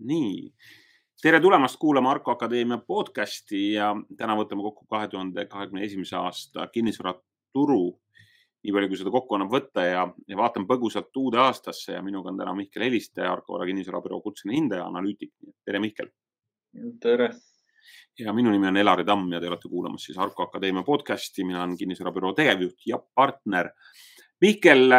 [0.00, 0.52] nii,
[1.22, 6.68] tere tulemast kuulama Arko Akadeemia podcasti ja täna võtame kokku kahe tuhande kahekümne esimese aasta
[6.72, 7.82] kinnisvaraturu.
[8.60, 12.28] nii palju, kui seda kokku annab võtta ja, ja vaatame põgusalt uude aastasse ja minuga
[12.28, 15.32] on täna Mihkel Heliste, Arko Vara kinnisvarabüroo kutseline hindaja, analüütik.
[15.64, 16.10] tere, Mihkel.
[17.00, 17.30] tere.
[18.18, 21.62] ja minu nimi on Elari Tamm ja te olete kuulamas siis Arko Akadeemia podcasti, mina
[21.62, 23.70] olen kinnisvarabüroo tegevjuht ja partner.
[24.40, 24.92] Mihkel,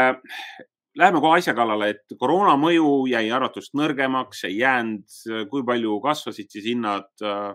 [1.00, 5.06] Läheme kohe asja kallale, et koroona mõju jäi arvatust nõrgemaks, ei jäänud.
[5.50, 7.54] kui palju kasvasid siis hinnad äh,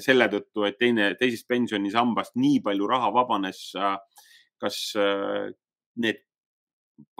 [0.00, 3.72] selle tõttu, et teine, teisest pensionisambast nii palju raha vabanes?
[4.60, 5.52] kas äh,
[5.96, 6.18] need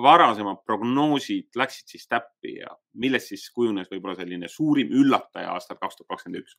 [0.01, 6.01] varasemad prognoosid läksid siis täppi ja millest siis kujunes võib-olla selline suurim üllataja aastal kaks
[6.01, 6.57] tuhat kakskümmend üks?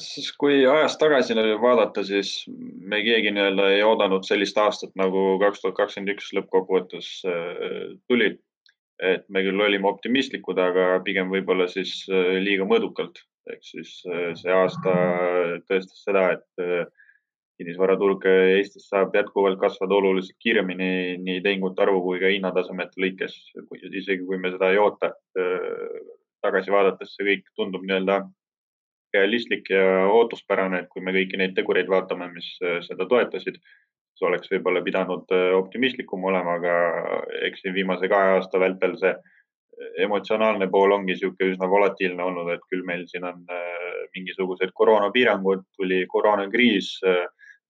[0.00, 5.62] Siis kui ajas tagasi vaadata, siis me keegi nii-öelda ei oodanud sellist aastat nagu kaks
[5.62, 8.36] tuhat kakskümmend üks lõppkokkuvõttes äh, tuli.
[8.96, 13.20] et me küll olime optimistlikud, aga pigem võib-olla siis äh, liiga mõõdukalt.
[13.52, 14.94] ehk siis äh, see aasta
[15.68, 16.94] tõestas seda, et
[17.56, 23.36] kinnisvaraturg Eestis saab jätkuvalt kasvada oluliselt kiiremini nii tehingute arvu kui ka hinnatasemete lõikes,
[23.92, 25.12] isegi kui me seda ei oota.
[26.44, 28.20] tagasi vaadates see kõik tundub nii-öelda
[29.14, 34.26] realistlik ja ootuspärane, et kui me kõiki neid tegureid vaatame, mis äh, seda toetasid, siis
[34.28, 36.76] oleks võib-olla pidanud äh, optimistlikum olema, aga
[37.48, 39.32] eks siin viimase kahe aasta vältel see äh,
[40.06, 43.42] emotsionaalne pool ongi niisugune üsna volatiilne olnud, et küll meil siin on
[44.16, 46.94] mingisugused koroonapiirangud, tuli koroonakriis,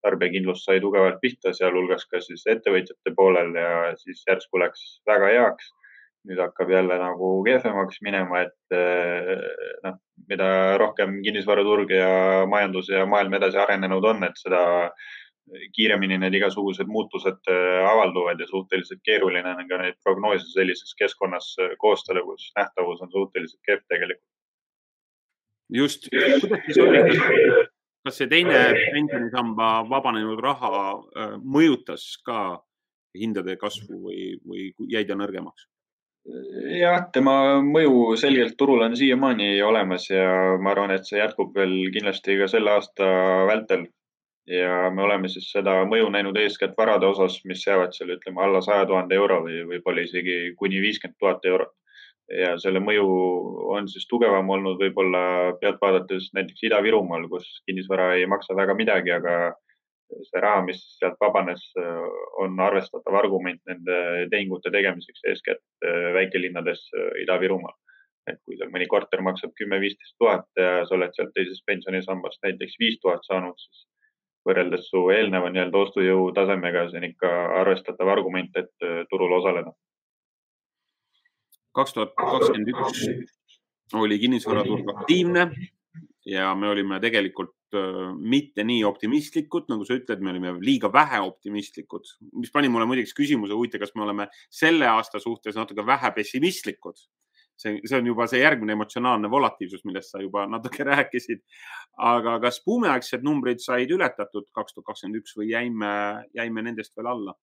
[0.07, 5.73] tarbijakindlus sai tugevalt pihta, sealhulgas ka siis ettevõtjate poolel ja siis järsku läks väga heaks
[6.27, 8.77] nüüd hakkab jälle nagu kehvemaks minema, et
[9.85, 10.49] noh, mida
[10.83, 12.09] rohkem kinnisvaraturg ja
[12.51, 14.65] majandus ja maailm edasi arenenud on, et seda
[15.77, 21.53] kiiremini need igasugused muutused äh, avalduvad ja suhteliselt keeruline on ka neid prognoose sellises keskkonnas
[21.63, 24.25] äh, koostada, kus nähtavus on suhteliselt kehv tegelikult.
[25.75, 26.99] just, kuidas siis oli,
[28.07, 28.59] kas see teine
[28.95, 30.83] pensionisamba vabanenud raha
[31.43, 32.43] mõjutas ka
[33.19, 35.67] hindade kasvu või, või jäi ta nõrgemaks?
[36.77, 41.75] Jah, tema mõju selgelt turul on siiamaani olemas ja ma arvan, et see jätkub veel
[41.95, 43.07] kindlasti ka selle aasta
[43.51, 43.87] vältel.
[44.47, 48.61] ja me oleme siis seda mõju näinud eeskätt varade osas, mis jäävad seal, ütleme alla
[48.63, 51.75] saja tuhande euro või võib-olla isegi kuni viiskümmend tuhat eurot.
[52.31, 53.07] ja selle mõju
[53.75, 59.13] on siis tugevam olnud võib-olla pealt vaadates näiteks Ida-Virumaal, kus kinnisvara ei maksa väga midagi,
[59.15, 59.55] aga
[60.11, 61.65] see raha, mis sealt vabanes,
[62.43, 63.97] on arvestatav argument nende
[64.31, 67.75] tehingute tegemiseks, eeskätt äh, väikelinnades äh, Ida-Virumaal.
[68.27, 72.41] et kui seal mõni korter maksab kümme, viisteist tuhat ja sa oled sealt teisest pensionisambast
[72.43, 73.85] näiteks viis tuhat saanud, siis
[74.47, 77.31] võrreldes su eelneva nii-öelda ostujõu tasemega, see on ikka
[77.61, 79.75] arvestatav argument, et äh, turul osaleda.
[81.77, 83.03] kaks tuhat kakskümmend üks
[83.95, 85.51] oli kinnisvaraturg aktiivne
[86.27, 87.55] ja me olime tegelikult
[88.17, 92.07] mitte nii optimistlikud, nagu sa ütled, me olime liiga vähe optimistlikud,
[92.41, 97.01] mis pani mulle muideks küsimuse huvitav, kas me oleme selle aasta suhtes natuke vähe pessimistlikud.
[97.57, 101.43] see, see on juba see järgmine emotsionaalne volatiivsus, millest sa juba natuke rääkisid.
[101.97, 105.93] aga kas buumiaegsed numbrid said ületatud kaks tuhat kakskümmend üks või jäime,
[106.37, 107.37] jäime nendest veel alla?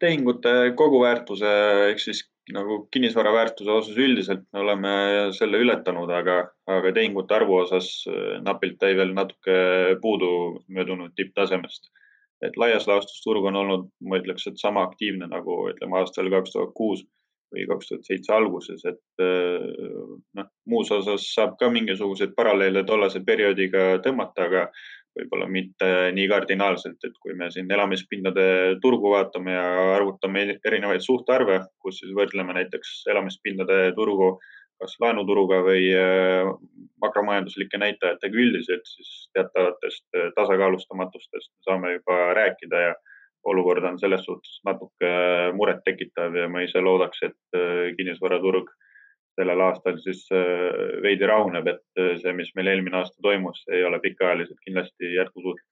[0.00, 1.50] tehingute koguväärtuse
[1.90, 2.24] ehk siis
[2.54, 4.92] nagu kinnisvara väärtuse osas üldiselt me oleme
[5.36, 6.36] selle ületanud, aga,
[6.70, 9.56] aga tehingute arvu osas äh, napilt jäi veel natuke
[10.02, 10.32] puudu
[10.68, 11.90] möödunud tipptasemest.
[12.40, 16.54] et laias laastus turg on olnud, ma ütleks, et sama aktiivne nagu ütleme aastal kaks
[16.54, 17.02] tuhat kuus
[17.52, 19.66] või kaks tuhat seitse alguses, et äh,
[20.38, 24.64] noh, muus osas saab ka mingisuguseid paralleele tollase perioodiga tõmmata, aga
[25.20, 28.46] võib-olla mitte nii kardinaalselt, et kui me siin elamispindade
[28.82, 29.66] turgu vaatame ja
[29.96, 34.34] arvutame erinevaid suhtarve, kus siis võrdleme näiteks elamispindade turgu
[34.80, 36.48] kas laenuturuga või äh,
[37.04, 42.94] makromajanduslike näitajatega üldiselt, siis teatavatest äh, tasakaalustamatustest saame juba rääkida ja
[43.50, 45.10] olukord on selles suhtes natuke
[45.56, 48.72] murettekitav ja ma ise loodaks, et äh, kinnisvaraturg
[49.38, 53.84] sellel aastal siis äh, veidi rahuneb, et äh, see, mis meil eelmine aasta toimus, ei
[53.86, 55.66] ole pikaajaliselt kindlasti jätkusuutlik.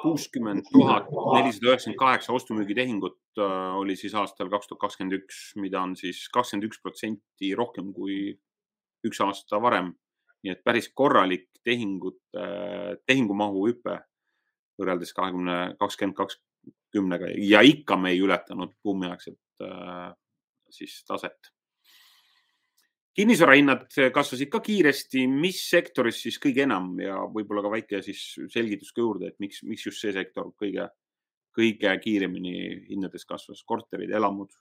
[0.00, 5.82] kuuskümmend tuhat nelisada üheksakümmend kaheksa ostu-müügitehingut äh, oli siis aastal kaks tuhat kakskümmend üks, mida
[5.86, 8.34] on siis kakskümmend üks protsenti rohkem kui
[9.06, 9.92] üks aasta varem.
[10.42, 12.42] nii et päris korralik tehingute,
[13.06, 13.96] tehingumahu hüpe
[14.78, 19.38] võrreldes kahekümne, kakskümmend kakskümnega ja ikka me ei ületanud buumiaegset
[20.74, 21.52] siis taset.
[23.18, 26.92] kinnisvarahinnad kasvasid ka kiiresti, mis sektoris siis kõige enam?
[27.02, 28.22] Ja võib-olla ka väike siis
[28.52, 30.86] selgitus ka juurde, et miks, miks just see sektor kõige,
[31.56, 32.54] kõige kiiremini
[32.90, 34.54] hindades kasvas, korterid, elamud?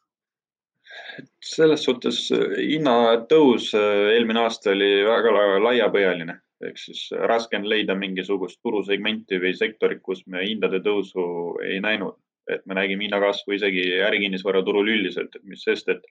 [1.43, 5.33] selles suhtes hinnatõus eelmine aasta oli väga
[5.63, 6.37] laiapõhjaline.
[6.65, 11.25] Ehk siis raske on leida mingisugust turusegmenti või sektorit, kus me hindade tõusu
[11.65, 12.15] ei näinud,
[12.53, 16.05] et me nägime hinnakasvu isegi ärikinnisvaraturul üldiselt, et mis sest, et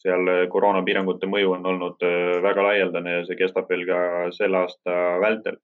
[0.00, 4.00] seal koroonapiirangute mõju on olnud äh, väga laialdane ja see kestab veel ka
[4.36, 5.60] selle aasta vältel.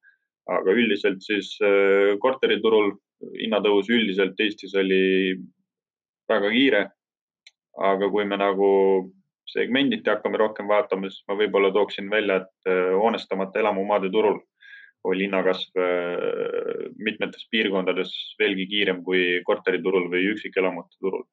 [0.46, 2.92] aga üldiselt siis äh, korteriturul
[3.40, 5.36] hinnatõus üldiselt Eestis oli
[6.28, 6.82] väga kiire.
[7.76, 8.68] aga kui me nagu
[9.46, 14.40] segmenditi hakkame rohkem vaatama, siis ma võib-olla tooksin välja, et äh, hoonestamata elamumaade turul
[15.06, 15.80] oli hinnakasv
[16.98, 21.24] mitmetes piirkondades veelgi kiirem kui korteriturul või üksikelamute turul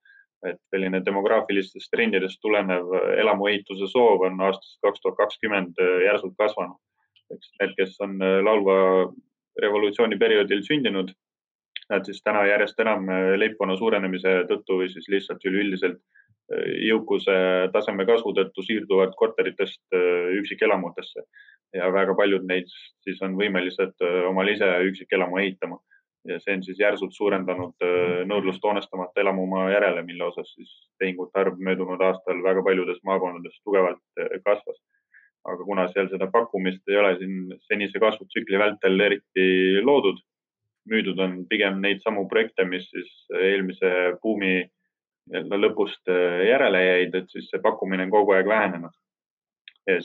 [0.47, 2.89] et selline demograafilistest trendidest tulenev
[3.21, 6.79] elamuehituse soov on aastast kaks tuhat kakskümmend järsult kasvanud.
[7.33, 8.73] eks need, kes on laulva
[9.61, 11.13] revolutsiooni perioodil sündinud,
[11.89, 13.07] nad siis täna järjest enam
[13.39, 16.01] leibkonna suurenemise tõttu või siis lihtsalt üleüldiselt
[16.83, 17.33] jõukuse
[17.73, 19.97] taseme kasvu tõttu siirduvad korteritest
[20.41, 21.23] üksikelamutesse
[21.73, 22.75] ja väga paljud neist
[23.05, 25.79] siis on võimelised omale ise üksikelamu ehitama
[26.27, 27.85] ja see on siis järsult suurendanud
[28.29, 34.03] nõudlust hoonestamata elamumaa järele, mille osas siis tehingute arv möödunud aastal väga paljudes maakondades tugevalt
[34.45, 34.79] kasvas.
[35.43, 39.47] aga kuna seal seda pakkumist ei ole siin senise kasvutsükli vältel eriti
[39.83, 40.21] loodud,
[40.87, 43.91] müüdud on pigem neid samu projekte, mis siis eelmise
[44.23, 46.13] buumi nii-öelda lõpust
[46.47, 48.95] järele jäid, et siis see pakkumine on kogu aeg vähenenud.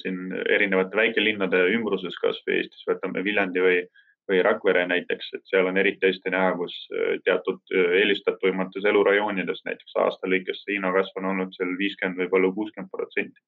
[0.01, 3.81] Siin erinevate väikelinnade ümbruses, kasvõi Eestis võtame Viljandi või
[4.29, 9.63] või Rakvere näiteks, et seal on eriti hästi näha, kus äh, teatud äh, eelistatumates elurajoonides
[9.65, 13.41] näiteks aasta lõikes see hinnakasv on olnud seal viiskümmend, võib-olla kuuskümmend protsenti,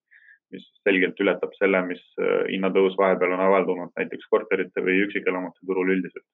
[0.54, 5.92] mis selgelt ületab selle, mis äh, hinnatõus vahepeal on avaldunud näiteks korterite või üksikelamute turul
[5.96, 6.26] üldiselt.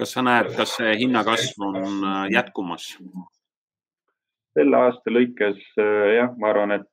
[0.00, 2.94] kas sa näed, kas see hinnakasv on jätkumas?
[4.56, 6.88] selle aasta lõikes jah, ma arvan, et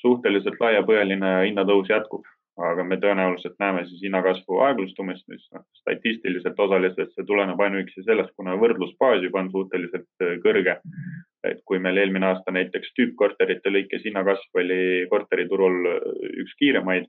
[0.00, 2.24] suhteliselt laiapõhjaline hinnatõus jätkub
[2.56, 8.32] aga me tõenäoliselt näeme siis hinnakasvu aeglustumist, mis noh, statistiliselt osaliselt see tuleneb ainuüksi sellest,
[8.36, 10.78] kuna võrdlusbaas juba on suhteliselt äh, kõrge.
[11.46, 14.80] et kui meil eelmine aasta näiteks tüüppkorterite lõikes hinnakasv oli
[15.12, 16.00] korteriturul äh,
[16.42, 17.06] üks kiiremaid,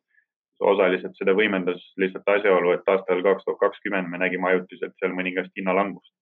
[0.60, 5.54] osaliselt seda võimendas lihtsalt asjaolu, et aastal kaks tuhat kakskümmend me nägime ajutiselt seal mõningast
[5.56, 6.14] hinnalangust.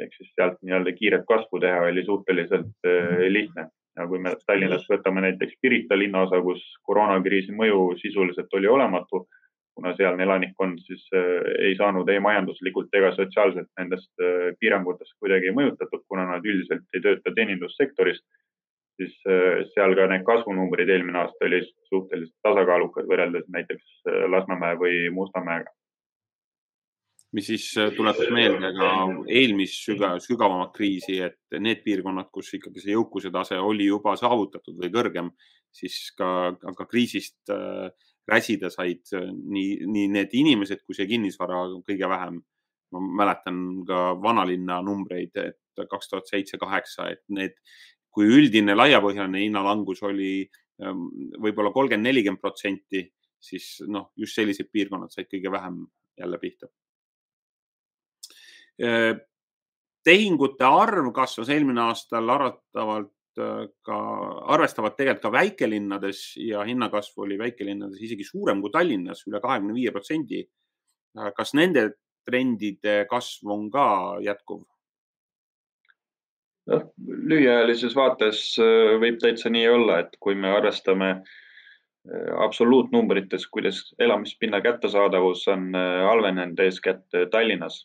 [0.00, 4.86] ehk siis sealt nii-öelda kiiret kasvu teha oli suhteliselt äh, lihtne ja kui me Tallinnas
[4.90, 9.24] võtame näiteks Pirita linnaosa, kus koroonakriisi mõju sisuliselt oli olematu,
[9.74, 15.54] kuna sealne elanikkond siis äh, ei saanud ei majanduslikult ega sotsiaalselt nendest äh, piirangutest kuidagi
[15.56, 18.22] mõjutatud, kuna nad üldiselt ei tööta teenindussektoris,
[19.00, 25.04] siis äh, seal ka need kasvunumbrid eelmine aasta olid suhteliselt tasakaalukad võrreldes näiteks Lasnamäe või
[25.14, 25.72] Mustamäega
[27.32, 28.90] mis siis äh, tuletas meelde ka
[29.30, 34.78] eelmist sügav, sügavamat kriisi, et need piirkonnad, kus ikkagi see jõukuse tase oli juba saavutatud
[34.80, 35.30] või kõrgem,
[35.74, 37.90] siis ka, ka kriisist äh,
[38.30, 42.42] räsida said äh, nii, nii need inimesed kui see kinnisvara kõige vähem.
[42.90, 47.54] ma mäletan ka vanalinna numbreid, et kaks tuhat seitse, kaheksa, et need,
[48.10, 50.32] kui üldine laiapõhjaline hinnalangus oli
[50.82, 51.06] ähm,
[51.38, 53.04] võib-olla kolmkümmend, nelikümmend protsenti,
[53.38, 55.84] siis noh, just sellised piirkonnad said kõige vähem
[56.18, 56.66] jälle pihta
[60.06, 63.98] tehingute arv kasvas eelmine aastal arvatavalt äh, ka,
[64.54, 69.92] arvestavalt tegelikult ka väikelinnades ja hinnakasv oli väikelinnades isegi suurem kui Tallinnas, üle kahekümne viie
[69.94, 70.44] protsendi.
[71.18, 71.90] Äh, kas nende
[72.28, 73.86] trendide kasv on ka
[74.24, 74.64] jätkuv?
[76.70, 78.40] noh, lühiajalises vaates
[79.02, 81.08] võib täitsa nii olla, et kui me arvestame
[82.44, 87.80] absoluutnumbrites, kuidas elamispinna kättesaadavus on halvenenud eeskätt Tallinnas.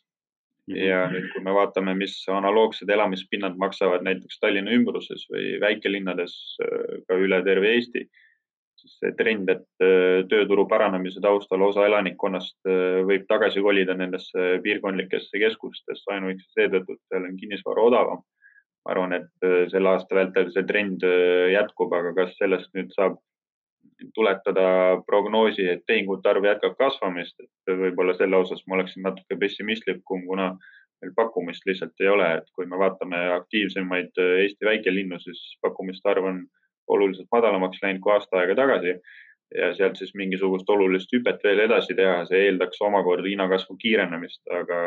[0.74, 7.02] Ja nüüd, kui me vaatame, mis analoogsed elamispinnad maksavad näiteks Tallinna ümbruses või väikelinnades äh,
[7.08, 8.06] ka üle terve Eesti,
[8.82, 14.56] siis see trend, et äh, tööturu paranemise taustal osa elanikkonnast äh, võib tagasi kolida nendesse
[14.66, 18.26] piirkondlikesse keskustesse ainuüksi seetõttu, et seal on kinnisvara odavam.
[18.86, 21.02] ma arvan, et selle aasta vältel see trend
[21.50, 23.16] jätkub, aga kas sellest nüüd saab
[24.16, 30.26] tuletada prognoosi, et tehingute arv jätkab kasvamist, et võib-olla selle osas ma oleksin natuke pessimistlikum,
[30.28, 30.52] kuna
[31.02, 36.32] meil pakkumist lihtsalt ei ole, et kui me vaatame aktiivsemaid Eesti väikelinnu, siis pakkumiste arv
[36.32, 36.42] on
[36.88, 38.98] oluliselt madalamaks läinud kui aasta aega tagasi.
[39.56, 44.80] Ja sealt siis mingisugust olulist hüpet veel edasi teha, see eeldaks omakorda hinnakasvu kiirenemist, aga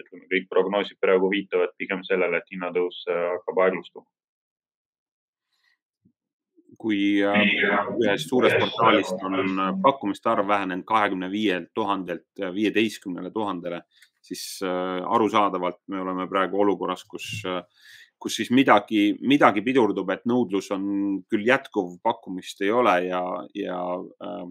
[0.00, 4.08] ütleme, kõik prognoosid praegu viitavad pigem sellele, et hinnatõus hakkab aeglustuma
[6.80, 7.40] kui äh,
[8.00, 13.82] ühest suurest portaalist on äh, pakkumiste arv vähenenud kahekümne viielt tuhandelt viieteistkümnele tuhandele,
[14.24, 17.42] siis äh, arusaadavalt me oleme praegu olukorras, kus
[18.20, 20.84] kus siis midagi, midagi pidurdub, et nõudlus on
[21.30, 23.22] küll jätkuv, pakkumist ei ole ja,
[23.56, 23.78] ja
[24.26, 24.42] äh,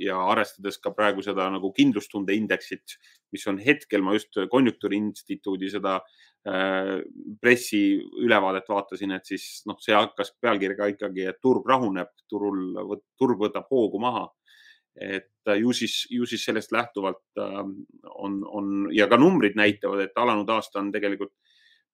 [0.00, 2.96] ja arvestades ka praegu seda nagu kindlustunde indeksit,
[3.32, 6.96] mis on hetkel, ma just Konjunktuuriinstituudi seda äh,
[7.42, 13.70] pressiülevaadet vaatasin, et siis noh, see hakkas pealkirjaga ikkagi, et turg rahuneb, turul, turg võtab
[13.72, 14.28] hoogu maha.
[14.96, 15.28] et
[15.60, 17.58] ju siis, ju siis sellest lähtuvalt äh,
[18.16, 21.34] on, on ja ka numbrid näitavad, et alanud aasta on tegelikult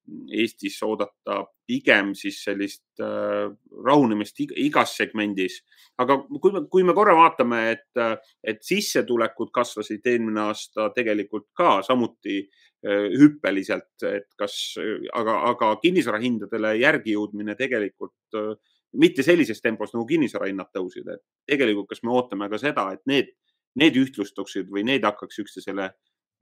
[0.03, 3.47] Eestis oodata pigem siis sellist äh,
[3.85, 5.61] rahunemist igas segmendis.
[5.97, 11.47] aga kui me, kui me korra vaatame, et, äh, et sissetulekud kasvasid eelmine aasta tegelikult
[11.55, 14.75] ka samuti äh, hüppeliselt, et kas,
[15.13, 18.51] aga, aga kinnisvarahindadele järgi jõudmine tegelikult
[18.93, 23.31] mitte sellises tempos nagu kinnisvarahinnad tõusid, et tegelikult, kas me ootame ka seda, et need,
[23.79, 25.93] need ühtlustuksid või need hakkaks üksteisele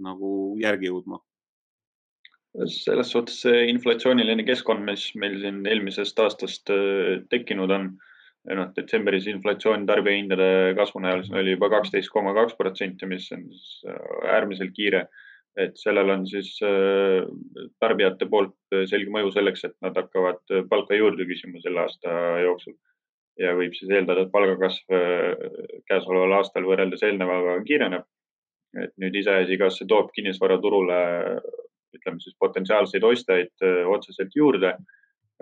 [0.02, 1.22] nagu järgi jõudma?
[2.52, 7.90] Selles suhtes see inflatsiooniline keskkond, mis meil siin eelmisest aastast äh, tekkinud on,
[8.58, 13.48] noh, detsembris inflatsioon tarbijahindade kasvu näol oli juba kaksteist koma kaks protsenti, mis on
[13.88, 14.00] äh,
[14.38, 15.08] äärmiselt kiire.
[15.60, 17.26] et sellel on siis äh,
[17.84, 18.56] tarbijate poolt
[18.88, 20.40] selge mõju selleks, et nad hakkavad
[20.70, 22.78] palka juurde küsima selle aasta jooksul
[23.40, 24.96] ja võib siis eeldada, et palgakasv
[25.92, 28.08] käesoleval aastal võrreldes eelnevaga kiireneb.
[28.80, 31.00] et nüüd iseasi, kas see toob kinnisvaraturule
[31.98, 34.76] ütleme siis potentsiaalseid ostjaid otseselt juurde.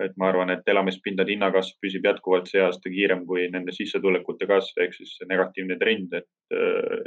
[0.00, 4.78] et ma arvan, et elamispindade hinnakasv püsib jätkuvalt see aasta kiirem kui nende sissetulekute kasv
[4.80, 6.54] ehk siis negatiivne trend, et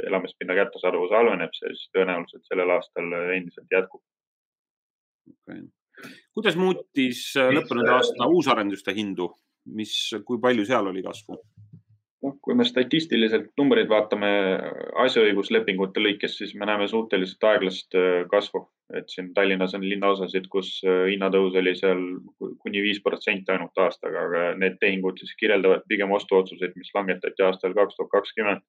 [0.06, 4.02] elamispinna kättesaadavus halveneb, siis tõenäoliselt sellel aastal endiselt jätkub
[5.32, 5.64] okay..
[6.34, 9.30] kuidas muutis lõppenud aasta uusarenduste hindu,
[9.74, 9.96] mis,
[10.26, 11.40] kui palju seal oli kasvu?
[12.24, 14.30] Noh, kui me statistiliselt numbreid vaatame
[15.04, 18.64] asjaõiguslepingute lõikes, siis me näeme suhteliselt aeglast äh, kasvu,
[18.98, 22.00] et siin Tallinnas on linnaosasid, kus äh, hinnatõus oli seal
[22.38, 27.76] kuni viis protsenti ainult aastaga, aga need tehingud siis kirjeldavad pigem ostuotsuseid, mis langetati aastal
[27.76, 28.64] kaks tuhat kakskümmend.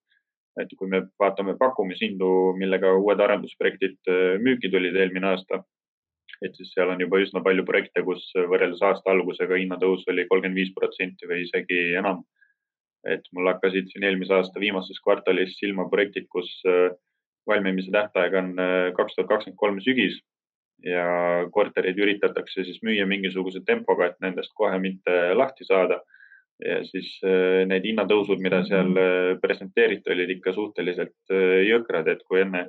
[0.56, 5.64] et kui me vaatame pakkumishindu, millega uued arendusprojektid äh, müüki tulid eelmine aasta,
[6.44, 10.60] et siis seal on juba üsna palju projekte, kus võrreldes aasta algusega hinnatõus oli kolmkümmend
[10.60, 12.24] viis protsenti või isegi enam
[13.10, 16.90] et mul hakkasid siin eelmise aasta viimases kvartalis silma projektid, kus äh,
[17.50, 20.22] valmimise tähtaeg on äh, kaks tuhat kakskümmend kolm sügis.
[20.86, 21.06] Ja
[21.56, 26.02] korterid üritatakse siis müüa mingisuguse tempoga, et nendest kohe mitte lahti saada.
[26.64, 28.94] ja siis äh, need hinnatõusud, mida seal
[29.42, 31.34] presenteeriti, olid ikka suhteliselt
[31.68, 32.62] jõhkrad, et kui enne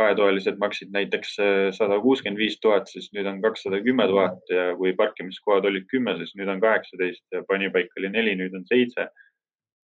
[0.00, 1.34] kahetoalised maksid näiteks
[1.76, 6.14] sada kuuskümmend viis tuhat, siis nüüd on kakssada kümme tuhat ja kui parkimiskohad olid kümme,
[6.22, 9.10] siis nüüd on kaheksateist ja panipaik oli neli, nüüd on seitse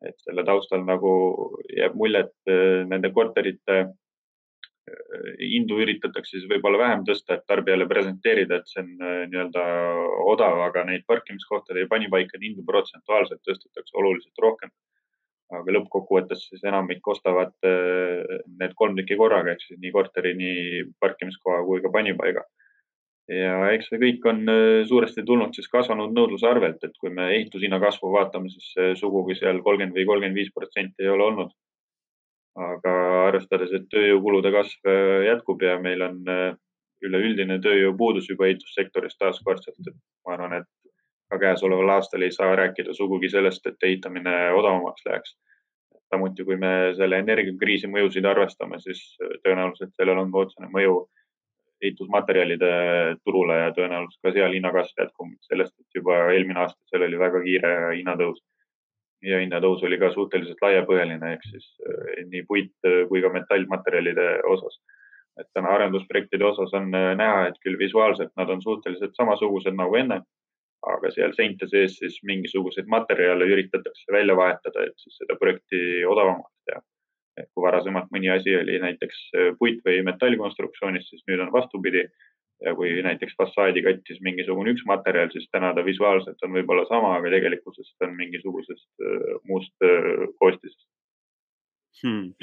[0.07, 1.11] et selle taustal nagu
[1.71, 3.91] jääb mulje, et äh, nende korterite äh,
[5.39, 9.67] hindu üritatakse siis võib-olla vähem tõsta, et tarbijale presenteerida, et see on äh, nii-öelda
[10.33, 14.73] odav, aga neid parkimiskohtade ja panipaikade hindu protsentuaalselt tõstetakse oluliselt rohkem.
[15.53, 21.59] aga lõppkokkuvõttes siis enamik ostavad need kolm tükki korraga ehk siis nii korteri, nii parkimiskoha
[21.67, 22.41] kui ka panipaiga
[23.33, 27.29] ja eks see kõik on äh, suuresti tulnud siis kasvanud nõudluse arvelt, et kui me
[27.35, 31.53] ehitushinna kasvu vaatame, siis sugugi seal kolmkümmend või kolmkümmend viis protsenti ei ole olnud.
[32.53, 32.91] aga
[33.27, 36.51] arvestades, et tööjõukulude kasv äh, jätkub ja meil on äh,
[37.01, 39.95] üleüldine tööjõupuudus juba ehitussektoris taaskordselt, et
[40.27, 40.69] ma arvan, et
[41.31, 45.35] ka käesoleval aastal ei saa rääkida sugugi sellest, et ehitamine odavamaks läheks.
[46.13, 48.99] samuti, kui me selle energiakriisi mõjusid arvestame, siis
[49.41, 51.07] tõenäoliselt sellel on otsene mõju
[51.83, 52.71] ehitusmaterjalide
[53.23, 57.43] turule ja tõenäoliselt ka seal hinnakasv jätkub sellest, et juba eelmine aasta seal oli väga
[57.45, 58.41] kiire hinnatõus.
[59.23, 64.79] ja hinnatõus oli ka suhteliselt laiapõhjaline ehk siis eh, nii puit kui ka metallmaterjalide osas.
[65.39, 69.95] et täna arendusprojektide osas on eh, näha, et küll visuaalselt nad on suhteliselt samasugused nagu
[69.95, 70.21] enne,
[70.95, 76.59] aga seal seinte sees siis mingisuguseid materjale üritatakse välja vahetada, et siis seda projekti odavamaks
[76.67, 76.83] teha
[77.37, 82.07] et kui varasemalt mõni asi oli näiteks äh, puit või metallkonstruktsioonis, siis nüüd on vastupidi.
[82.63, 87.09] ja kui näiteks fassaadi kattis mingisugune üks materjal, siis täna ta visuaalselt on võib-olla sama,
[87.17, 90.87] aga tegelikkuses ta on mingisugusest äh, muust äh, koostisest.
[92.03, 92.33] Hmm..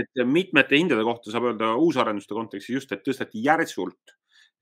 [0.00, 4.16] et mitmete hindade kohta saab öelda uusarenduste kontekstis just, et tõsteti järsult.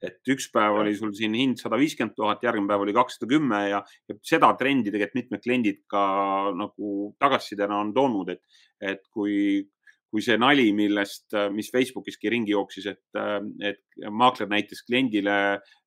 [0.04, 3.60] Et üks päev oli sul siin hind sada viiskümmend tuhat, järgmine päev oli kakssada kümme
[3.70, 6.04] ja, ja seda trendi tegelikult mitmed kliendid ka
[6.58, 6.90] nagu
[7.22, 8.42] tagasisidena on toonud, et,
[8.82, 9.64] et kui,
[10.14, 13.18] kui see nali, millest, mis Facebookiski ringi jooksis, et,
[13.66, 15.34] et maakler näitas kliendile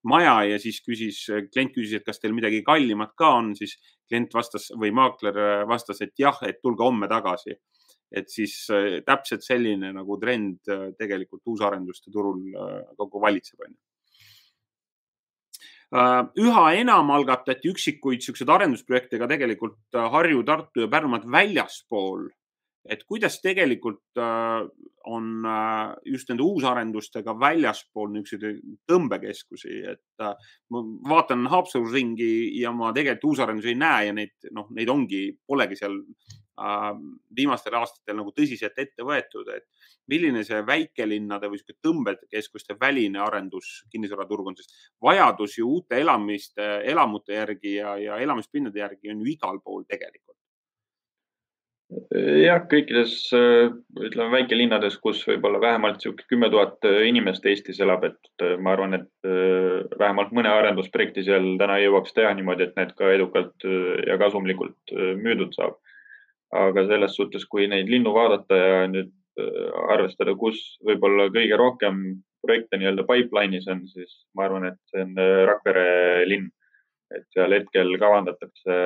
[0.04, 1.22] maja ja siis küsis,
[1.54, 3.78] klient küsis, et kas teil midagi kallimat ka on, siis
[4.10, 7.56] klient vastas või maakler vastas, et jah, et tulge homme tagasi.
[8.12, 13.76] et siis äh, täpselt selline nagu trend äh, tegelikult uusarenduste turul äh, kogu valitseb, onju
[16.44, 22.26] üha enam algatati üksikuid siukseid arendusprojekte ka tegelikult Harju, Tartu ja Pärnumaad väljaspool
[22.90, 24.64] et kuidas tegelikult äh,
[25.08, 32.74] on äh, just nende uusarendustega väljaspool niisuguseid tõmbekeskusi, et äh, ma vaatan Haapsalus ringi ja
[32.76, 36.02] ma tegelikult uusarendusi ei näe ja neid, noh, neid ongi, polegi seal
[37.38, 39.68] viimastel aastatel nagu tõsiselt ette võetud, et
[40.10, 44.74] milline see väikelinnade või sihuke tõmbekeskuste väline arendus kinnisvaraturg on, sest
[45.06, 50.37] vajadus ju uute elamiste, elamute järgi ja, ja elamispinnade järgi on ju igal pool tegelikult
[52.44, 58.74] jah, kõikides ütleme väikelinnades, kus võib-olla vähemalt sihuke kümme tuhat inimest Eestis elab, et ma
[58.76, 59.30] arvan, et
[60.00, 63.68] vähemalt mõne arendusprojekti seal täna jõuaks teha niimoodi, et need ka edukalt
[64.08, 65.80] ja kasumlikult müüdud saab.
[66.56, 69.12] aga selles suhtes, kui neid linnu vaadata ja nüüd
[69.92, 71.98] arvestada, kus võib-olla kõige rohkem
[72.46, 75.18] projekte nii-öelda pipeline'is on, siis ma arvan, et see on
[75.50, 76.48] Rakvere linn
[77.16, 78.78] et seal hetkel kavandatakse,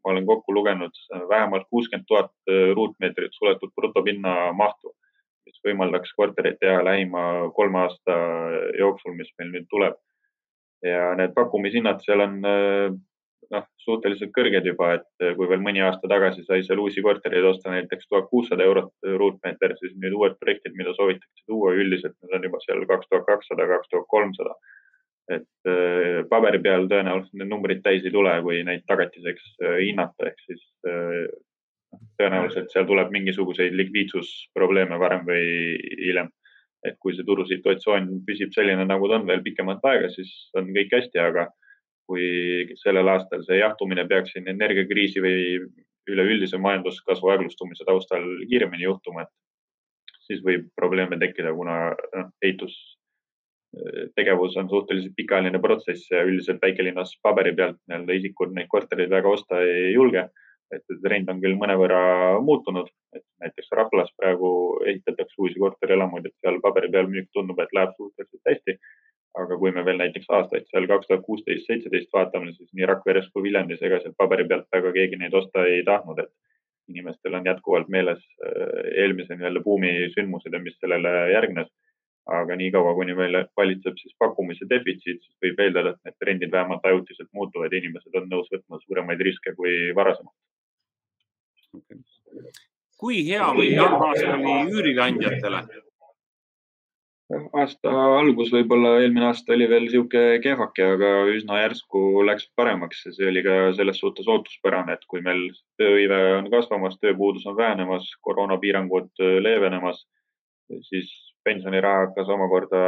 [0.00, 0.96] ma olen kokku lugenud,
[1.28, 2.32] vähemalt kuuskümmend tuhat
[2.78, 4.94] ruutmeetrit suletud brutopinna mahtu,
[5.46, 8.18] mis võimaldaks kortereid teha lähima kolme aasta
[8.78, 9.98] jooksul, mis meil nüüd tuleb.
[10.82, 16.42] ja need pakkumishinnad seal on noh, suhteliselt kõrged juba, et kui veel mõni aasta tagasi
[16.46, 18.90] sai seal uusi kortereid osta näiteks tuhat kuussada eurot
[19.22, 23.28] ruutmeeter, siis nüüd uued projektid, mida soovitakse tuua, üldiselt need on juba seal kaks tuhat
[23.28, 24.56] kakssada, kaks tuhat kolmsada
[25.30, 30.30] et äh, paberi peal tõenäoliselt need numbrid täis ei tule, kui neid tagatiseks äh, hinnata,
[30.30, 31.26] ehk siis äh,
[31.94, 36.32] noh, tõenäoliselt seal tuleb mingisuguseid likviidsusprobleeme varem või hiljem.
[36.82, 40.90] et kui see turusituatsioon püsib selline, nagu ta on veel pikemat aega, siis on kõik
[40.90, 41.44] hästi, aga
[42.10, 42.24] kui
[42.80, 45.36] sellel aastal see jahtumine peaks siin energiakriisi või
[46.10, 52.74] üleüldise majanduskasvu aeglustumise taustal kiiremini juhtuma, et siis võib probleeme tekkida, kuna noh, ehitus
[54.16, 59.28] tegevus on suhteliselt pikaajaline protsess ja üldiselt väikelinnas paberi pealt nii-öelda isikud neid kortereid väga
[59.28, 60.28] osta ei julge.
[60.72, 64.52] et trend on küll mõnevõrra muutunud, et näiteks Raplas praegu
[64.88, 68.78] ehitatakse uusi korterelamuid, et seal paberi peal müük tundub, et läheb suhteliselt hästi.
[69.36, 73.28] aga kui me veel näiteks aastaid seal kaks tuhat kuusteist, seitseteist vaatame, siis nii Rakveres
[73.32, 76.32] kui Viljandis, ega sealt paberi pealt väga keegi neid osta ei tahtnud, et
[76.88, 81.68] inimestel on jätkuvalt meeles äh, eelmise nii-öelda buumi sündmused ja mis sellele järgnes
[82.30, 86.84] aga niikaua, kuni meil valitseb siis pakkumise defitsiit, siis võib eeldada, et need trendid vähemalt
[86.86, 90.36] ajutiselt muutuvad ja inimesed on nõus võtma suuremaid riske kui varasemalt
[91.74, 91.98] okay..
[92.98, 95.64] kui hea või halb aasta oli üürileandjatele?
[97.58, 103.14] aasta algus võib-olla eelmine aasta oli veel niisugune kehvake, aga üsna järsku läks paremaks ja
[103.16, 105.48] see oli ka selles suhtes ootuspärane, et kui meil
[105.80, 110.04] tööhõive on kasvamas, tööpuudus on vähenemas, koroonapiirangud leevenemas,
[110.90, 111.10] siis
[111.44, 112.80] pensioniraha hakkas omakorda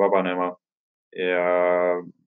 [0.00, 0.52] vabanema.
[1.16, 1.42] Ja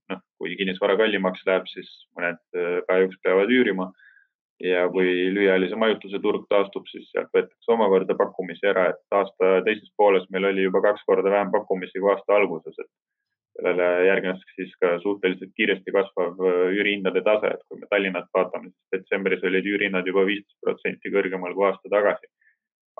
[0.09, 3.91] noh, kui kinnisvara kallimaks läheb, siis mõned äh, kahjuks peavad üürima.
[4.59, 9.87] ja kui lühiajalise majutuse turg taastub, siis sealt võetakse omakorda pakkumisi ära, et aasta teises
[9.95, 12.89] pooles meil oli juba kaks korda vähem pakkumisi kui aasta alguses, et
[13.55, 18.73] sellele järgnes siis ka suhteliselt kiiresti kasvav äh, üürihindade tase, et kui me Tallinnat vaatame,
[18.73, 22.27] siis detsembris olid üürihinnad juba viisteist protsenti kõrgemal kui aasta tagasi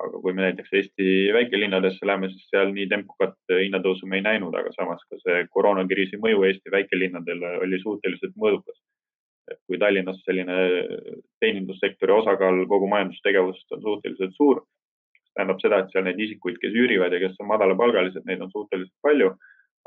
[0.06, 4.56] aga kui me näiteks Eesti väikelinnadesse läheme, siis seal nii tempokat hinnatõusu me ei näinud,
[4.56, 8.80] aga samas ka see koroonakriisi mõju Eesti väikelinnadele oli suhteliselt mõõdukas.
[9.50, 10.56] et kui Tallinnas selline
[11.42, 14.60] teenindussektori osakaal kogu majandustegevusest on suhteliselt suur,
[15.34, 18.94] tähendab seda, et seal neid isikuid, kes üürivad ja kes on madalapalgalised, neid on suhteliselt
[19.02, 19.34] palju.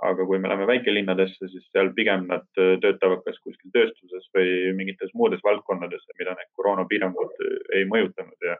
[0.02, 5.12] aga kui me läheme väikelinnadesse, siis seal pigem nad töötavad kas kuskil tööstuses või mingites
[5.14, 7.36] muudes valdkondades, mida need koroonapiirangud
[7.76, 8.56] ei mõjutanud ja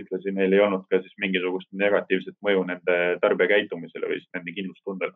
[0.00, 5.14] ühtlasi neil ei olnud ka siis mingisugust negatiivset mõju nende tarbijakäitumisele või siis nende kindlustundele.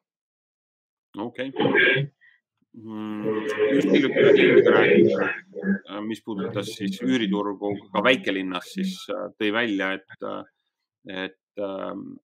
[1.27, 2.05] okei okay.
[2.77, 3.25] mm,.
[3.77, 9.93] just hiljuti kliiniga rääkida, äh, mis puudutas siis üüriturgu ka väikelinnas, siis äh, tõi välja,
[10.01, 10.45] et, äh,
[11.25, 11.43] et,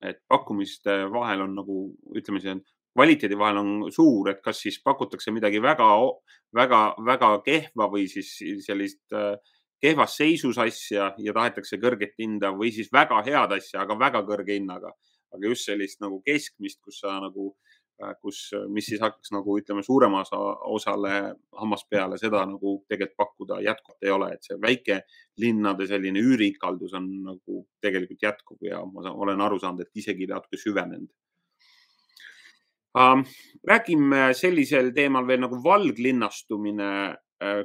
[0.05, 1.77] et pakkumiste vahel on nagu
[2.13, 2.59] ütleme, see
[2.93, 5.89] kvaliteedi vahel on suur, et kas siis pakutakse midagi väga,
[6.55, 8.35] väga, väga kehva või siis
[8.67, 9.37] sellist äh,
[9.83, 14.59] kehvas seisus asja ja tahetakse kõrget hinda või siis väga head asja, aga väga kõrge
[14.59, 14.95] hinnaga.
[15.33, 17.55] aga just sellist nagu keskmist, kus sa nagu,
[18.03, 20.37] äh, kus, mis siis hakkaks nagu ütleme, suurema osa,
[20.69, 21.13] osale
[21.57, 27.09] hammas peale, seda nagu tegelikult pakkuda jätkuvalt ei ole, et see väikelinnade selline üüriikaldus on
[27.31, 31.09] nagu tegelikult jätkuv ja ma olen aru saanud, et isegi natuke süvenenud
[32.95, 33.25] um,.
[33.69, 36.91] räägime sellisel teemal veel nagu valglinnastumine
[37.41, 37.65] äh,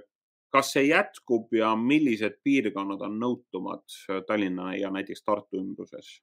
[0.57, 6.17] kas see jätkub ja millised piirkonnad on nõutumad Tallinna ja näiteks Tartu ümbruses?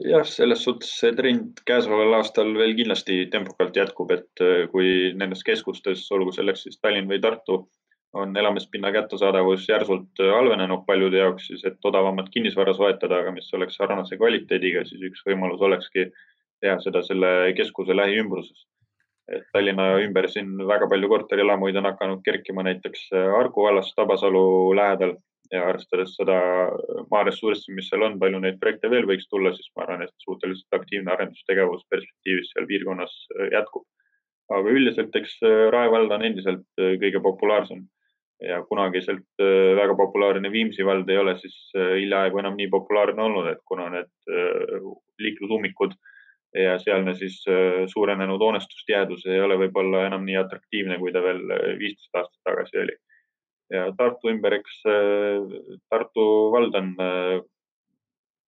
[0.00, 5.44] jah, selles suhtes see trend käesoleval aastal veel kindlasti tempokalt jätkub, et äh, kui nendes
[5.44, 7.58] keskustes, olgu selleks siis Tallinn või Tartu,
[8.16, 13.52] on elamispinna kättesaadavus järsult äh, halvenenud paljude jaoks, siis et odavamat kinnisvara soetada, aga mis
[13.56, 16.08] oleks sarnase kvaliteediga, siis üks võimalus olekski
[16.62, 18.66] teha seda selle keskuse lähiümbruses.
[19.30, 24.46] Et Tallinna ümber siin väga palju korterelamuid on hakanud kerkima näiteks äh, Harku vallas Tabasalu
[24.76, 25.16] lähedal
[25.52, 26.36] ja arvestades seda
[27.12, 30.78] maaressurssi, mis seal on, palju neid projekte veel võiks tulla, siis ma arvan, et suhteliselt
[30.78, 33.84] aktiivne arendustegevus perspektiivis seal piirkonnas äh, jätkub.
[34.52, 37.84] aga üldiselt, eks äh, Rae vald on endiselt äh, kõige populaarsem
[38.42, 43.60] ja kunagiselt väga populaarne Viimsi vald ei ole siis hiljaaegu enam nii populaarne olnud, et
[43.70, 44.10] kuna need
[45.22, 45.94] liiklusummikud
[46.54, 47.38] ja sealne siis
[47.88, 51.40] suurenenud hoonestustihedus ei ole võib-olla enam nii atraktiivne, kui ta veel
[51.80, 52.96] viisteist aastat tagasi oli
[53.72, 55.56] ja Tartu ümber, eks äh,
[55.90, 57.40] Tartu vald on äh,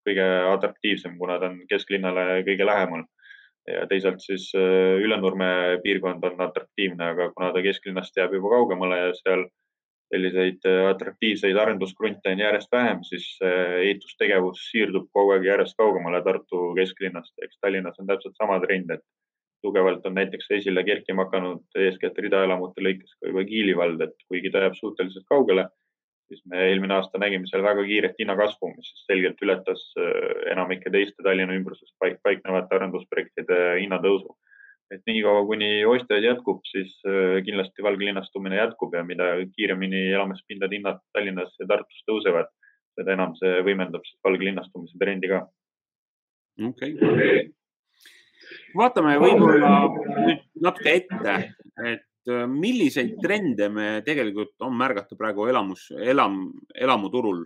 [0.04, 3.04] kõige atraktiivsem, kuna ta on kesklinnale kõige lähemal.
[3.64, 8.98] ja teisalt siis äh, Ülenurme piirkond on atraktiivne, aga kuna ta kesklinnast jääb juba kaugemale
[9.00, 9.46] ja seal
[10.14, 17.34] selliseid atraktiivseid arenduskrunte on järjest vähem, siis ehitustegevus siirdub kogu aeg järjest kaugemale Tartu kesklinnast.
[17.42, 19.02] eks Tallinnas on täpselt sama trend, et
[19.64, 24.52] tugevalt on näiteks esile kerkima hakanud eeskätt ridaelamute lõikes ka juba Kiili vald, et kuigi
[24.52, 25.66] ta jääb suhteliselt kaugele,
[26.28, 31.24] siis me eelmine aasta nägime seal väga kiiret hinnakasvu, mis selgelt ületas äh, enamike teiste
[31.24, 34.36] Tallinna ümbruses paik, paiknevate arendusprojektide hinnatõusu.
[34.92, 41.02] Et niikaua, kuni ostjaid jätkub, siis äh, kindlasti valglinnastumine jätkub ja mida kiiremini elamispindade hinnad
[41.16, 42.52] Tallinnas ja Tartus tõusevad,
[42.98, 45.44] seda enam see võimendab siis valglinnastumise trendi ka.
[46.70, 47.44] okei okay
[48.78, 49.72] vaatame võib-olla
[50.26, 51.34] nüüd natuke ette,
[51.84, 57.44] et äh, milliseid trende me tegelikult on märgata praegu elamus, elam, elamuturul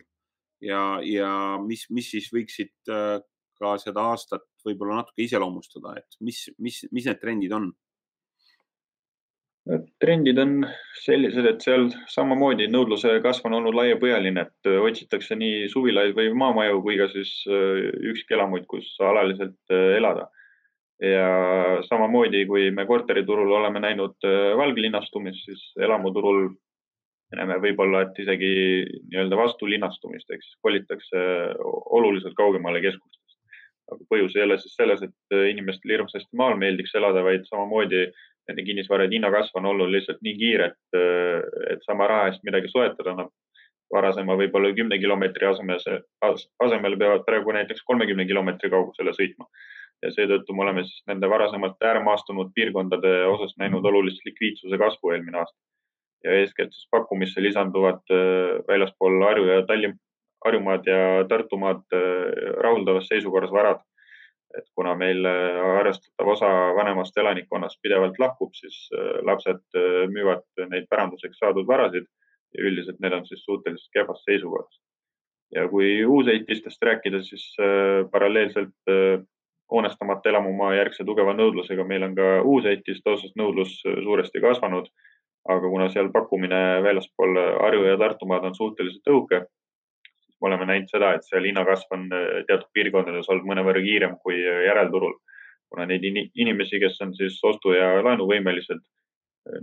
[0.64, 1.32] ja, ja
[1.64, 3.18] mis, mis siis võiksid äh,
[3.60, 7.70] ka seda aastat võib-olla natuke iseloomustada, et mis, mis, mis need trendid on?
[10.00, 10.62] trendid on
[10.96, 16.32] sellised, et seal samamoodi nõudluse kasv on olnud laiapõhjaline, et äh, otsitakse nii suvilaid või
[16.32, 20.30] maamaju kui ka siis üksikelamuid, kus alaliselt elada
[21.02, 26.48] ja samamoodi, kui me korteriturul oleme näinud äh, valglinnastumist, siis elamuturul
[27.36, 28.50] näeme võib-olla, et isegi
[29.12, 31.24] nii-öelda vastulinnastumist ehk siis kolitakse
[31.98, 33.17] oluliselt kaugemale keskustest.
[33.92, 38.06] Aga põhjus ei ole siis selles, et äh, inimestele hirmsasti maal meeldiks elada, vaid samamoodi
[38.48, 42.72] nende kinnisvarade hinnakasv on olnud lihtsalt nii kiire, et, äh, et sama raha eest midagi
[42.72, 43.32] soetada, noh
[43.88, 45.78] varasema võib-olla kümne kilomeetri asemel,
[46.60, 49.46] asemel peavad praegu näiteks kolmekümne kilomeetri kaugusele sõitma
[50.04, 55.42] ja seetõttu me oleme siis nende varasemalt ääremaastunud piirkondade osas näinud olulist likviidsuse kasvu eelmine
[55.42, 55.58] aasta.
[56.24, 59.98] ja eeskätt siis pakkumisse lisanduvad äh, väljaspool Harju ja Tallinn,
[60.44, 62.02] Harjumaad ja Tartumaad äh,
[62.64, 63.80] rahuldavas seisukorras varad.
[64.56, 68.88] et kuna meil äh, arvestatav osa vanemast elanikkonnast pidevalt lahkub, siis
[69.22, 69.60] lapsed
[70.08, 72.06] müüvad neid päranduseks saadud varasid
[72.56, 74.80] ja üldiselt need on siis suhteliselt kehvas seisukorras.
[75.54, 77.44] ja kui uusehitistest rääkida, siis
[78.12, 79.26] paralleelselt
[79.70, 81.84] hoonestamata elamumaa järgse tugeva nõudlusega.
[81.84, 84.88] meil on ka uusehitiste osas nõudlus suuresti kasvanud,
[85.48, 89.44] aga kuna seal pakkumine väljaspool Harju ja Tartumaad on suhteliselt õhuke,
[90.40, 92.06] me oleme näinud seda, et seal hinnakasv on
[92.46, 95.18] teatud piirkondades olnud mõnevõrra kiirem kui järelturul.
[95.68, 98.78] kuna neid inimesi, kes on siis ostu- ja laenuvõimelised,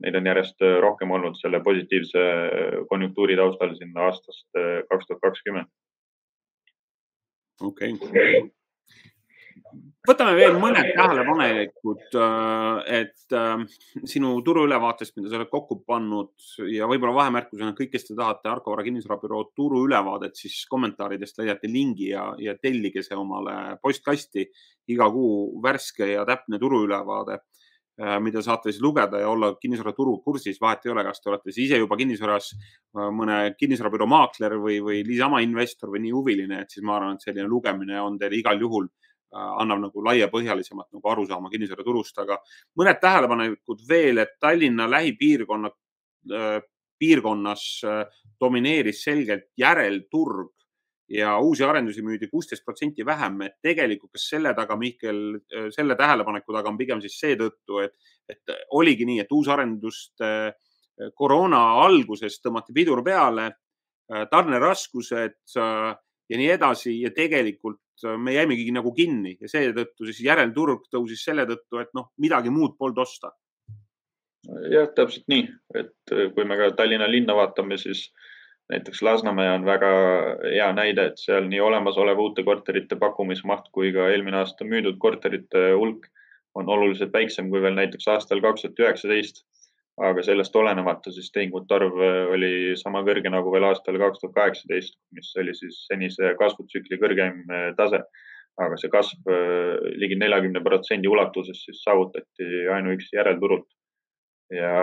[0.03, 2.25] neid on järjest rohkem olnud selle positiivse
[2.89, 4.45] konjunktuuri taustal sinna aastast
[4.89, 5.71] kaks tuhat kakskümmend.
[7.61, 8.49] okei okay
[10.05, 13.63] võtame veel mõned tähelepanelikud, äh, et äh,
[14.07, 16.33] sinu turuülevaatest, mida sa oled kokku pannud
[16.71, 22.11] ja võib-olla vahemärkusena kõik, kes te tahate Arko Vara kinnisvarabüroo turuülevaadet, siis kommentaaridest leiate lingi
[22.11, 24.49] ja, ja tellige see omale postkasti.
[24.93, 27.39] iga kuu värske ja täpne turuülevaade,
[28.01, 30.61] äh, mida saate siis lugeda ja olla kinnisvaraturu kursis.
[30.61, 32.51] vahet ei ole, kas te olete siis ise juba kinnisvaras
[32.93, 37.25] mõne kinnisvarabüroo maakler või, või niisama investor või nii huviline, et siis ma arvan, et
[37.25, 38.87] selline lugemine on teil igal juhul
[39.35, 42.37] annab nagu laiapõhjalisemat nagu arusaama kinnisvaraturust, aga
[42.79, 45.71] mõned tähelepanekud veel, et Tallinna lähipiirkonna,
[46.31, 46.59] äh,
[46.99, 50.53] piirkonnas äh, domineeris selgelt järelturg
[51.11, 55.19] ja uusi arendusi müüdi kuusteist protsenti vähem, et tegelikult, kas selle taga, Mihkel,
[55.75, 57.93] selle tähelepaneku taga on pigem siis seetõttu, et,
[58.29, 60.23] et oligi nii, et uusarendust
[61.13, 63.51] koroona alguses tõmmati pidur peale,
[64.31, 66.95] tarneraskused ja nii edasi.
[67.03, 67.84] Ja tegelikult Äh,
[68.17, 72.77] me jäimegi nagu kinni ja seetõttu siis järelturg tõusis selle tõttu, et noh, midagi muud
[72.79, 73.31] polnud osta.
[74.71, 78.09] jah, täpselt nii, et äh, kui me ka Tallinna linna vaatame, siis
[78.69, 79.89] näiteks Lasnamäe on väga
[80.43, 85.71] hea näide, et seal nii olemasoleva uute korterite pakkumismaht kui ka eelmine aasta müüdud korterite
[85.73, 86.09] hulk
[86.55, 89.43] on oluliselt väiksem kui veel näiteks aastal kaks tuhat üheksateist.
[90.03, 91.99] Aga sellest olenemata siis tehingute arv
[92.35, 97.45] oli sama kõrge nagu veel aastal kaks tuhat kaheksateist, mis oli siis senise kasvutsükli kõrgeim
[97.79, 98.03] tase.
[98.55, 99.29] aga see kasv
[99.99, 103.67] ligi neljakümne protsendi ulatuses siis saavutati ainuüksi järelturult.
[104.51, 104.75] ja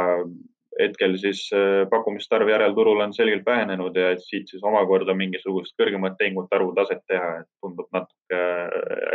[0.80, 1.50] hetkel siis
[1.90, 7.04] pakkumiste arv järelturul on selgelt vähenenud ja siit siis omakorda mingisugust kõrgemat tehingute arvu taset
[7.08, 8.42] teha, tundub natuke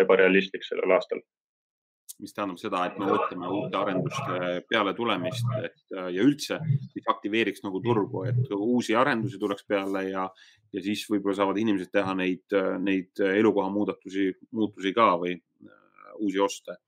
[0.01, 1.21] ebarealistlik sellel aastal
[2.21, 6.57] mis tähendab seda, et me mõtleme uute arenduste peale tulemist, et ja üldse
[6.93, 10.25] siis aktiveeriks nagu turgu, et uusi arendusi tuleks peale ja,
[10.73, 16.41] ja siis võib-olla saavad inimesed teha neid, neid elukoha muudatusi, muutusi ka või äh, uusi
[16.41, 16.79] oste.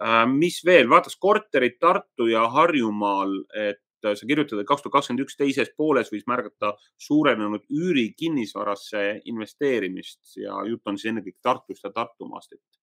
[0.00, 5.26] Äh, mis veel, vaataks korterit Tartu ja Harjumaal, et sa kirjutad, et kaks tuhat kakskümmend
[5.26, 6.72] üks teises pooles võis märgata
[7.04, 12.80] suurenenud üürikinnisvarasse investeerimist ja jutt on siis ennekõike Tartust ja Tartumaast, et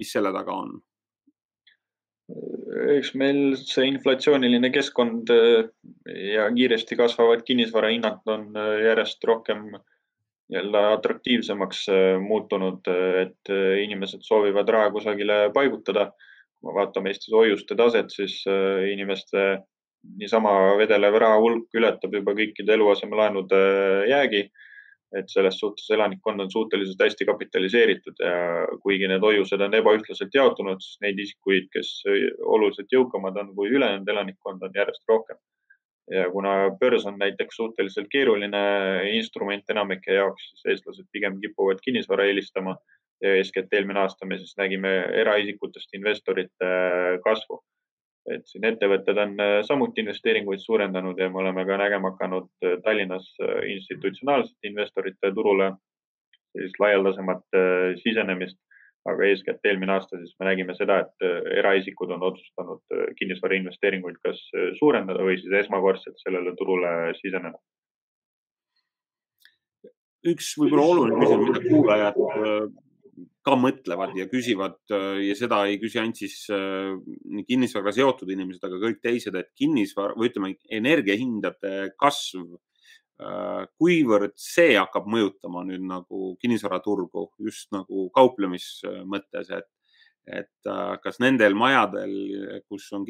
[0.00, 0.78] mis selle taga on?
[2.32, 5.66] Eks meil see inflatsiooniline keskkond äh,
[6.34, 9.66] ja kiiresti kasvavad kinnisvarahinnad on äh, järjest rohkem
[10.52, 12.88] jälle atraktiivsemaks äh, muutunud,
[13.20, 13.52] et
[13.84, 16.12] inimesed soovivad raha kusagile paigutada.
[16.64, 18.38] kui me vaatame Eestis hoiuste taset, siis
[18.88, 19.40] inimeste
[20.16, 23.58] niisama vedelev raha hulk ületab juba kõikide eluasemelaenude
[24.08, 24.40] jäägi
[25.18, 28.36] et selles suhtes elanikkond on suhteliselt hästi kapitaliseeritud ja
[28.82, 31.90] kuigi need hoiused on ebaühtlaselt jaotunud, siis neid isikuid, kes
[32.56, 35.40] oluliselt jõukamad on kui ülejäänud elanikkond, on järjest rohkem.
[36.10, 36.50] ja kuna
[36.80, 38.58] börs on näiteks suhteliselt keeruline
[39.16, 42.76] instrument enamike jaoks, siis eestlased pigem kipuvad kinnisvara eelistama.
[43.24, 44.90] eeskätt eelmine aasta me siis nägime
[45.22, 46.66] eraisikutest investorite
[47.24, 47.62] kasvu
[48.32, 52.78] et siin ettevõtted on äh, samuti investeeringuid suurendanud ja me oleme ka nägema hakanud äh,
[52.84, 55.74] Tallinnas äh, institutsionaalsete investorite turule
[56.54, 57.56] sellist laialdasemat
[57.98, 58.60] sisenemist.
[59.04, 61.24] aga eeskätt eelmine aasta siis me nägime seda, et
[61.58, 64.38] eraisikud on otsustanud kinnisvara investeeringuid kas
[64.78, 67.58] suurendada või siis esmakordselt sellele turule siseneda
[70.30, 72.22] üks võib-olla oluline küsimus, mida kuulajad
[73.44, 76.94] ka mõtlevad ja küsivad äh, ja seda ei küsi ainult siis äh,
[77.48, 82.56] kinnisvaraga seotud inimesed, aga kõik teised, et kinnisvara või ütleme, energiahindade kasv,
[83.20, 89.70] äh, kuivõrd see hakkab mõjutama nüüd nagu kinnisvaraturgu just nagu kauplemismõttes, et
[90.24, 90.68] et
[91.04, 92.14] kas nendel majadel,
[92.64, 93.02] kus on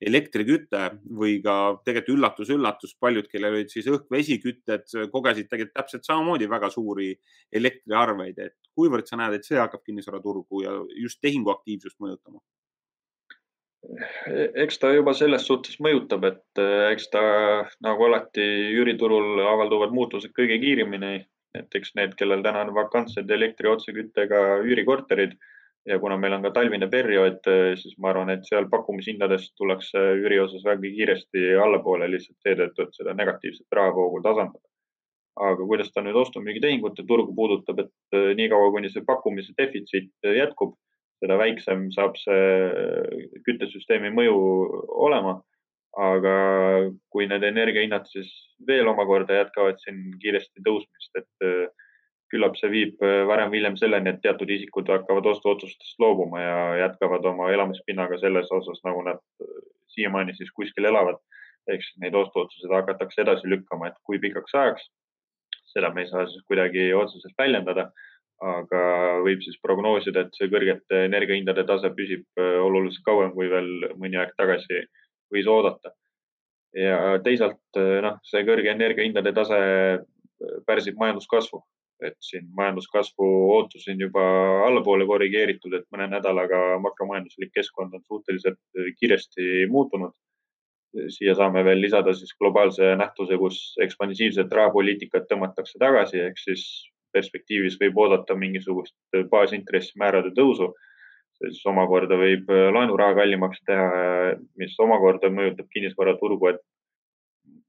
[0.00, 6.70] elektriküte või ka tegelikult üllatus-üllatus, paljud, kellel olid siis õhk-vesikütted, kogesid tegelikult täpselt samamoodi väga
[6.72, 7.10] suuri
[7.52, 12.40] elektriarveid, et kuivõrd sa näed, et see hakkab kinnisvaraturgu ja just tehinguaktiivsust mõjutama?
[14.58, 17.20] eks ta juba selles suhtes mõjutab, et äh, eks ta
[17.84, 21.26] nagu alati üüriturul avalduvad muutused kõige kiiremini.
[21.58, 25.32] et eks need, kellel täna on vakantsed elektri otseküttega üürikorterid
[25.88, 30.02] ja kuna meil on ka talvine periood, eh, siis ma arvan, et seal pakkumishindadest tullakse
[30.20, 34.67] üüri osas väga kiiresti allapoole lihtsalt seetõttu, et seda negatiivset rahavoogu tasandada.
[35.38, 40.76] Aga kuidas ta nüüd ostu-müügitehingute turgu puudutab, et eh, niikaua, kuni see pakkumise defitsiit jätkub,
[41.22, 44.40] seda väiksem saab see küttesüsteemi mõju
[45.08, 45.40] olema.
[45.98, 46.32] aga
[47.10, 48.28] kui need energiahinnad siis
[48.68, 51.72] veel omakorda jätkavad siin kiiresti tõusmist, et
[52.32, 56.58] küllap see viib äh, varem või hiljem selleni, et teatud isikud hakkavad ostuotsustest loobuma ja
[56.84, 59.58] jätkavad oma elamispinnaga selles osas, nagu nad äh,
[59.94, 61.20] siiamaani siis kuskil elavad.
[61.68, 64.86] ehk siis neid ostuotsuseid hakatakse edasi lükkama, et kui pikaks ajaks,
[65.78, 67.90] seda me ei saa siis kuidagi otseselt väljendada.
[68.38, 68.80] aga
[69.26, 74.14] võib siis prognoosida, et see kõrgete energiahindade tase püsib äh, oluliselt kauem, kui veel mõni
[74.20, 74.84] aeg tagasi
[75.34, 75.90] võis oodata.
[76.76, 79.58] ja teisalt noh, see kõrge energiahindade tase
[80.68, 81.64] pärsib majanduskasvu
[82.06, 84.24] et siin majanduskasvu ootusi on juba
[84.66, 88.60] allapoole korrigeeritud, et mõne nädalaga makromajanduslik keskkond on suhteliselt
[89.00, 90.14] kiiresti muutunud.
[91.12, 96.64] Siia saame veel lisada siis globaalse nähtuse, kus ekspansiivset rahapoliitikat tõmmatakse tagasi, ehk siis
[97.12, 98.96] perspektiivis võib oodata mingisugust
[99.30, 100.72] baasintressimäärade tõusu.
[101.38, 103.84] siis omakorda võib laenuraha kallimaks teha,
[104.58, 106.58] mis omakorda mõjutab kinnisvaraturgu, et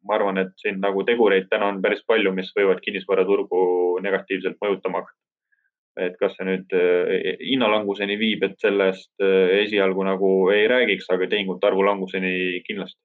[0.08, 5.04] ma arvan, et siin nagu tegureid täna on päris palju, mis võivad kinnisvaraturgu negatiivselt mõjutama
[5.04, 5.20] hakata.
[6.00, 11.68] et kas see nüüd eh, hinnalanguseni viib, et sellest esialgu nagu ei räägiks, aga tehingute
[11.68, 13.02] arvu languseni kindlasti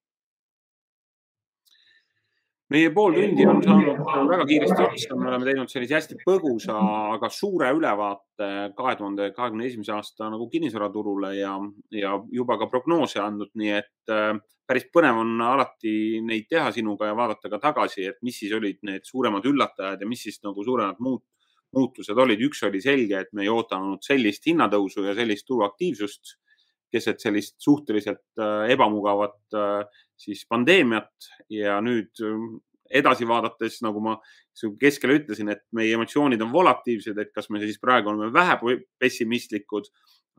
[2.74, 6.74] meie pool tundi on saanud väga kiiresti otsa, me oleme teinud sellise hästi põgusa,
[7.14, 11.54] aga suure ülevaate kahe tuhande kahekümne esimese aasta nagu kinnisvaraturule ja,
[11.94, 14.32] ja juba ka prognoose andnud, nii et äh,
[14.66, 18.80] päris põnev on alati neid teha sinuga ja vaadata ka tagasi, et mis siis olid
[18.86, 21.24] need suuremad üllatajad ja mis siis nagu suuremad muut,
[21.74, 22.42] muutused olid.
[22.48, 26.38] üks oli selge, et me ei oodanud sellist hinnatõusu ja sellist turuaktiivsust
[26.94, 31.30] keset sellist suhteliselt äh, ebamugavat äh, siis pandeemiat.
[31.52, 32.40] Ja nüüd äh,
[32.94, 34.18] edasi vaadates, nagu ma
[34.80, 39.88] keskele ütlesin, et meie emotsioonid on volatiivsed, et kas me siis praegu oleme vähe pessimistlikud,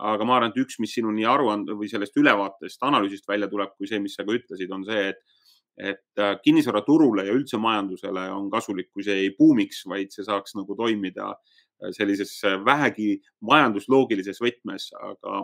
[0.06, 3.74] aga ma arvan, et üks, mis sinu nii aruande või sellest ülevaatest, analüüsist välja tuleb,
[3.76, 5.42] kui see, mis sa ka ütlesid, on see, et
[5.76, 10.72] et kinnisvaraturule ja üldse majandusele on kasulik, kui see ei buumiks, vaid see saaks nagu
[10.80, 11.34] toimida
[11.98, 15.42] sellises vähegi majandusloogilises võtmes, aga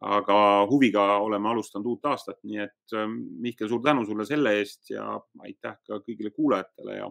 [0.00, 4.90] aga huviga oleme alustanud uut aastat, nii et ähm, Mihkel, suur tänu sulle selle eest
[4.90, 5.04] ja
[5.44, 7.10] aitäh ka kõigile kuulajatele ja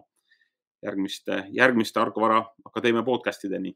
[0.82, 3.74] järgmiste, järgmiste Argo Vara Akadeemia podcastideni